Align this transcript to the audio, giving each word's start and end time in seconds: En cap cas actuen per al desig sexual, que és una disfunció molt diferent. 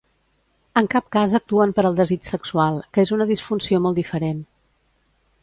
En 0.79 0.87
cap 0.93 1.11
cas 1.15 1.35
actuen 1.39 1.73
per 1.79 1.83
al 1.89 1.99
desig 1.99 2.25
sexual, 2.31 2.81
que 2.97 3.05
és 3.05 3.13
una 3.19 3.29
disfunció 3.35 3.83
molt 3.85 4.01
diferent. 4.03 4.43